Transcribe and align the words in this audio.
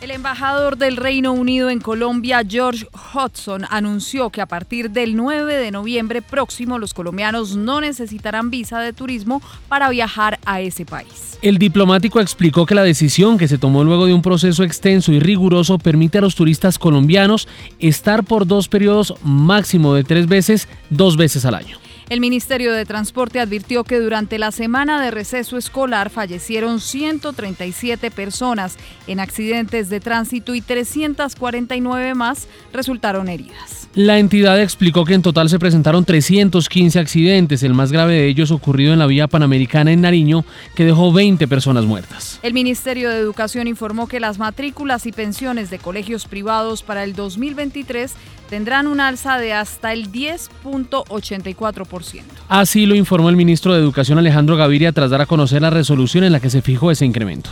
El 0.00 0.12
embajador 0.12 0.78
del 0.78 0.96
Reino 0.96 1.32
Unido 1.32 1.70
en 1.70 1.80
Colombia, 1.80 2.42
George 2.48 2.86
Hudson, 3.12 3.64
anunció 3.68 4.30
que 4.30 4.40
a 4.40 4.46
partir 4.46 4.92
del 4.92 5.16
9 5.16 5.56
de 5.56 5.72
noviembre 5.72 6.22
próximo 6.22 6.78
los 6.78 6.94
colombianos 6.94 7.56
no 7.56 7.80
necesitarán 7.80 8.48
visa 8.48 8.78
de 8.78 8.92
turismo 8.92 9.42
para 9.66 9.90
viajar 9.90 10.38
a 10.46 10.60
ese 10.60 10.84
país. 10.84 11.36
El 11.42 11.58
diplomático 11.58 12.20
explicó 12.20 12.64
que 12.64 12.76
la 12.76 12.84
decisión 12.84 13.38
que 13.38 13.48
se 13.48 13.58
tomó 13.58 13.82
luego 13.82 14.06
de 14.06 14.14
un 14.14 14.22
proceso 14.22 14.62
extenso 14.62 15.12
y 15.12 15.18
riguroso 15.18 15.78
permite 15.78 16.18
a 16.18 16.20
los 16.20 16.36
turistas 16.36 16.78
colombianos 16.78 17.48
estar 17.80 18.22
por 18.22 18.46
dos 18.46 18.68
periodos 18.68 19.14
máximo 19.24 19.94
de 19.94 20.04
tres 20.04 20.28
veces, 20.28 20.68
dos 20.90 21.16
veces 21.16 21.44
al 21.44 21.56
año. 21.56 21.87
El 22.10 22.20
Ministerio 22.20 22.72
de 22.72 22.86
Transporte 22.86 23.38
advirtió 23.38 23.84
que 23.84 24.00
durante 24.00 24.38
la 24.38 24.50
semana 24.50 25.02
de 25.02 25.10
receso 25.10 25.58
escolar 25.58 26.08
fallecieron 26.08 26.80
137 26.80 28.10
personas 28.10 28.78
en 29.06 29.20
accidentes 29.20 29.90
de 29.90 30.00
tránsito 30.00 30.54
y 30.54 30.62
349 30.62 32.14
más 32.14 32.48
resultaron 32.72 33.28
heridas. 33.28 33.88
La 33.94 34.18
entidad 34.18 34.60
explicó 34.60 35.04
que 35.04 35.12
en 35.14 35.22
total 35.22 35.50
se 35.50 35.58
presentaron 35.58 36.06
315 36.06 36.98
accidentes, 36.98 37.62
el 37.62 37.74
más 37.74 37.92
grave 37.92 38.14
de 38.14 38.28
ellos 38.28 38.52
ocurrido 38.52 38.94
en 38.94 38.98
la 39.00 39.06
vía 39.06 39.26
panamericana 39.26 39.92
en 39.92 40.00
Nariño, 40.00 40.46
que 40.74 40.84
dejó 40.84 41.12
20 41.12 41.46
personas 41.46 41.84
muertas. 41.84 42.38
El 42.42 42.54
Ministerio 42.54 43.10
de 43.10 43.18
Educación 43.18 43.66
informó 43.66 44.06
que 44.06 44.20
las 44.20 44.38
matrículas 44.38 45.04
y 45.04 45.12
pensiones 45.12 45.68
de 45.68 45.78
colegios 45.78 46.26
privados 46.26 46.82
para 46.82 47.04
el 47.04 47.14
2023 47.14 48.14
tendrán 48.48 48.86
un 48.86 49.00
alza 49.00 49.38
de 49.38 49.52
hasta 49.52 49.92
el 49.92 50.10
10.84%. 50.10 52.22
Así 52.48 52.86
lo 52.86 52.94
informó 52.94 53.28
el 53.28 53.36
ministro 53.36 53.74
de 53.74 53.80
Educación 53.80 54.18
Alejandro 54.18 54.56
Gaviria 54.56 54.92
tras 54.92 55.10
dar 55.10 55.20
a 55.20 55.26
conocer 55.26 55.60
la 55.62 55.70
resolución 55.70 56.24
en 56.24 56.32
la 56.32 56.40
que 56.40 56.50
se 56.50 56.62
fijó 56.62 56.90
ese 56.90 57.06
incremento. 57.06 57.50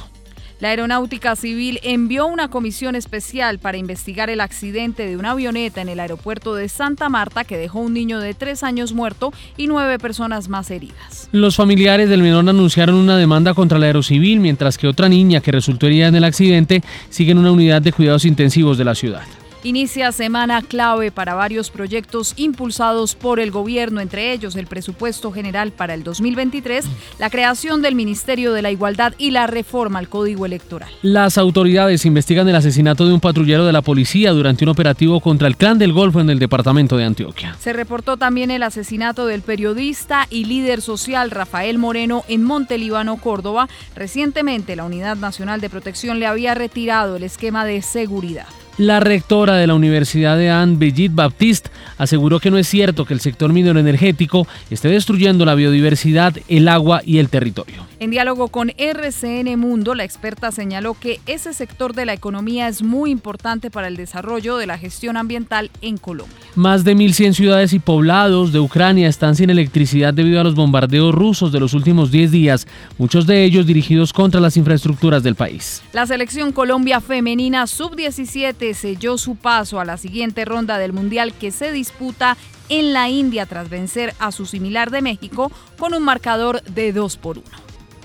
La 0.58 0.70
Aeronáutica 0.70 1.36
Civil 1.36 1.80
envió 1.82 2.26
una 2.26 2.48
comisión 2.48 2.96
especial 2.96 3.58
para 3.58 3.76
investigar 3.76 4.30
el 4.30 4.40
accidente 4.40 5.06
de 5.06 5.18
una 5.18 5.32
avioneta 5.32 5.82
en 5.82 5.90
el 5.90 6.00
aeropuerto 6.00 6.54
de 6.54 6.70
Santa 6.70 7.10
Marta 7.10 7.44
que 7.44 7.58
dejó 7.58 7.80
un 7.80 7.92
niño 7.92 8.20
de 8.20 8.32
tres 8.32 8.62
años 8.62 8.94
muerto 8.94 9.34
y 9.58 9.66
nueve 9.66 9.98
personas 9.98 10.48
más 10.48 10.70
heridas. 10.70 11.28
Los 11.30 11.56
familiares 11.56 12.08
del 12.08 12.22
menor 12.22 12.48
anunciaron 12.48 12.94
una 12.94 13.18
demanda 13.18 13.52
contra 13.52 13.78
la 13.78 13.84
Aerocivil, 13.84 14.40
mientras 14.40 14.78
que 14.78 14.88
otra 14.88 15.10
niña 15.10 15.42
que 15.42 15.52
resultó 15.52 15.88
herida 15.88 16.06
en 16.06 16.14
el 16.14 16.24
accidente 16.24 16.82
sigue 17.10 17.32
en 17.32 17.38
una 17.38 17.52
unidad 17.52 17.82
de 17.82 17.92
cuidados 17.92 18.24
intensivos 18.24 18.78
de 18.78 18.84
la 18.84 18.94
ciudad. 18.94 19.24
Inicia 19.66 20.12
semana 20.12 20.62
clave 20.62 21.10
para 21.10 21.34
varios 21.34 21.70
proyectos 21.70 22.34
impulsados 22.36 23.16
por 23.16 23.40
el 23.40 23.50
gobierno, 23.50 24.00
entre 24.00 24.32
ellos 24.32 24.54
el 24.54 24.68
presupuesto 24.68 25.32
general 25.32 25.72
para 25.72 25.92
el 25.92 26.04
2023, 26.04 26.84
la 27.18 27.30
creación 27.30 27.82
del 27.82 27.96
Ministerio 27.96 28.52
de 28.52 28.62
la 28.62 28.70
Igualdad 28.70 29.14
y 29.18 29.32
la 29.32 29.48
reforma 29.48 29.98
al 29.98 30.08
Código 30.08 30.46
Electoral. 30.46 30.88
Las 31.02 31.36
autoridades 31.36 32.06
investigan 32.06 32.48
el 32.48 32.54
asesinato 32.54 33.08
de 33.08 33.14
un 33.14 33.18
patrullero 33.18 33.66
de 33.66 33.72
la 33.72 33.82
policía 33.82 34.30
durante 34.30 34.62
un 34.62 34.68
operativo 34.68 35.18
contra 35.18 35.48
el 35.48 35.56
Clan 35.56 35.80
del 35.80 35.92
Golfo 35.92 36.20
en 36.20 36.30
el 36.30 36.38
departamento 36.38 36.96
de 36.96 37.02
Antioquia. 37.02 37.56
Se 37.58 37.72
reportó 37.72 38.16
también 38.16 38.52
el 38.52 38.62
asesinato 38.62 39.26
del 39.26 39.42
periodista 39.42 40.28
y 40.30 40.44
líder 40.44 40.80
social 40.80 41.32
Rafael 41.32 41.78
Moreno 41.78 42.22
en 42.28 42.44
Montelíbano, 42.44 43.16
Córdoba. 43.16 43.68
Recientemente 43.96 44.76
la 44.76 44.84
Unidad 44.84 45.16
Nacional 45.16 45.60
de 45.60 45.70
Protección 45.70 46.20
le 46.20 46.26
había 46.26 46.54
retirado 46.54 47.16
el 47.16 47.24
esquema 47.24 47.64
de 47.64 47.82
seguridad. 47.82 48.46
La 48.78 49.00
rectora 49.00 49.56
de 49.56 49.66
la 49.66 49.72
Universidad 49.72 50.36
de 50.36 50.50
Anne, 50.50 50.76
Brigitte 50.76 51.14
Baptiste, 51.14 51.70
aseguró 51.96 52.40
que 52.40 52.50
no 52.50 52.58
es 52.58 52.68
cierto 52.68 53.06
que 53.06 53.14
el 53.14 53.20
sector 53.20 53.50
minero 53.50 53.80
energético 53.80 54.46
esté 54.68 54.88
destruyendo 54.88 55.46
la 55.46 55.54
biodiversidad, 55.54 56.36
el 56.46 56.68
agua 56.68 57.00
y 57.02 57.16
el 57.16 57.30
territorio. 57.30 57.86
En 57.98 58.10
diálogo 58.10 58.48
con 58.48 58.72
RCN 58.76 59.58
Mundo, 59.58 59.94
la 59.94 60.04
experta 60.04 60.52
señaló 60.52 60.92
que 60.92 61.20
ese 61.24 61.54
sector 61.54 61.94
de 61.94 62.04
la 62.04 62.12
economía 62.12 62.68
es 62.68 62.82
muy 62.82 63.10
importante 63.10 63.70
para 63.70 63.88
el 63.88 63.96
desarrollo 63.96 64.58
de 64.58 64.66
la 64.66 64.76
gestión 64.76 65.16
ambiental 65.16 65.70
en 65.80 65.96
Colombia. 65.96 66.36
Más 66.54 66.84
de 66.84 66.94
1.100 66.94 67.32
ciudades 67.32 67.72
y 67.72 67.78
poblados 67.78 68.52
de 68.52 68.60
Ucrania 68.60 69.08
están 69.08 69.34
sin 69.36 69.48
electricidad 69.48 70.12
debido 70.12 70.42
a 70.42 70.44
los 70.44 70.54
bombardeos 70.54 71.14
rusos 71.14 71.50
de 71.52 71.60
los 71.60 71.72
últimos 71.72 72.10
10 72.10 72.30
días, 72.30 72.66
muchos 72.98 73.26
de 73.26 73.42
ellos 73.44 73.64
dirigidos 73.64 74.12
contra 74.12 74.42
las 74.42 74.58
infraestructuras 74.58 75.22
del 75.22 75.34
país. 75.34 75.82
La 75.94 76.06
selección 76.06 76.52
Colombia 76.52 77.00
femenina 77.00 77.66
sub-17 77.66 78.65
selló 78.74 79.18
su 79.18 79.36
paso 79.36 79.80
a 79.80 79.84
la 79.84 79.96
siguiente 79.96 80.44
ronda 80.44 80.78
del 80.78 80.92
Mundial 80.92 81.32
que 81.32 81.50
se 81.50 81.72
disputa 81.72 82.36
en 82.68 82.92
la 82.92 83.08
India 83.08 83.46
tras 83.46 83.68
vencer 83.68 84.14
a 84.18 84.32
su 84.32 84.46
similar 84.46 84.90
de 84.90 85.02
México 85.02 85.52
con 85.78 85.94
un 85.94 86.02
marcador 86.02 86.62
de 86.62 86.92
2 86.92 87.16
por 87.16 87.38
1. 87.38 87.46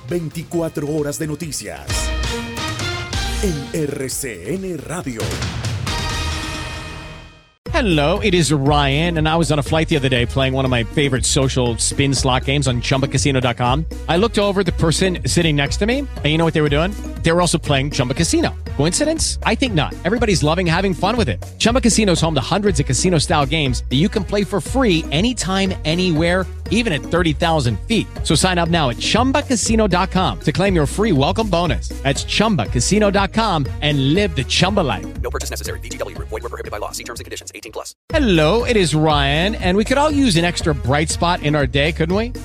24 0.09 0.87
horas 0.89 1.17
de 1.19 1.27
noticias 1.27 1.85
en 3.43 3.81
RCN 3.89 4.77
Radio. 4.77 5.21
Hello, 7.73 8.19
it 8.19 8.33
is 8.33 8.51
Ryan, 8.51 9.17
and 9.17 9.29
I 9.29 9.37
was 9.37 9.49
on 9.49 9.57
a 9.57 9.63
flight 9.63 9.87
the 9.87 9.95
other 9.95 10.09
day 10.09 10.25
playing 10.25 10.53
one 10.53 10.65
of 10.65 10.71
my 10.71 10.83
favorite 10.83 11.25
social 11.25 11.77
spin 11.77 12.13
slot 12.13 12.43
games 12.43 12.67
on 12.67 12.81
chumbacasino.com. 12.81 13.85
I 14.09 14.17
looked 14.17 14.37
over 14.37 14.61
the 14.63 14.73
person 14.73 15.19
sitting 15.25 15.55
next 15.55 15.77
to 15.77 15.85
me, 15.85 15.99
and 15.99 16.25
you 16.25 16.37
know 16.37 16.43
what 16.45 16.53
they 16.53 16.61
were 16.61 16.69
doing? 16.69 16.91
They 17.23 17.31
were 17.31 17.39
also 17.39 17.57
playing 17.57 17.91
Chumba 17.91 18.13
Casino. 18.13 18.53
Coincidence? 18.81 19.37
I 19.43 19.53
think 19.53 19.75
not. 19.75 19.93
Everybody's 20.05 20.41
loving 20.41 20.65
having 20.65 20.95
fun 20.95 21.15
with 21.15 21.29
it. 21.29 21.37
Chumba 21.59 21.79
Casino 21.79 22.13
is 22.13 22.21
home 22.21 22.33
to 22.33 22.41
hundreds 22.41 22.79
of 22.79 22.87
casino 22.87 23.19
style 23.19 23.45
games 23.45 23.83
that 23.91 23.97
you 23.97 24.09
can 24.09 24.23
play 24.23 24.43
for 24.43 24.59
free 24.59 25.05
anytime, 25.11 25.75
anywhere, 25.85 26.47
even 26.71 26.91
at 26.91 27.03
30,000 27.03 27.79
feet. 27.81 28.07
So 28.23 28.33
sign 28.33 28.57
up 28.57 28.69
now 28.69 28.89
at 28.89 28.97
chumbacasino.com 28.97 30.39
to 30.39 30.51
claim 30.51 30.73
your 30.73 30.87
free 30.87 31.11
welcome 31.11 31.47
bonus. 31.47 31.89
That's 32.01 32.23
chumbacasino.com 32.25 33.67
and 33.81 34.15
live 34.15 34.35
the 34.35 34.43
Chumba 34.45 34.79
life. 34.79 35.21
No 35.21 35.29
purchase 35.29 35.51
necessary. 35.51 35.79
VGW 35.81 36.15
Group. 36.15 36.29
Void 36.29 36.41
were 36.41 36.49
prohibited 36.49 36.71
by 36.71 36.79
law. 36.79 36.89
See 36.89 37.03
terms 37.03 37.19
and 37.19 37.25
conditions. 37.25 37.51
18 37.53 37.71
plus. 37.71 37.93
Hello, 38.09 38.63
it 38.63 38.77
is 38.77 38.95
Ryan, 38.95 39.53
and 39.53 39.77
we 39.77 39.85
could 39.85 39.99
all 39.99 40.09
use 40.09 40.37
an 40.37 40.45
extra 40.45 40.73
bright 40.73 41.11
spot 41.11 41.43
in 41.43 41.55
our 41.55 41.67
day, 41.67 41.91
couldn't 41.91 42.15
we? 42.15 42.33